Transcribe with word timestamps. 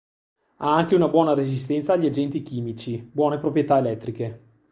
Ha 0.55 0.75
anche 0.75 0.95
una 0.95 1.09
buona 1.09 1.35
resistenza 1.35 1.93
agli 1.93 2.07
agenti 2.07 2.41
chimici, 2.41 2.97
buone 3.11 3.37
proprietà 3.37 3.77
elettriche. 3.77 4.41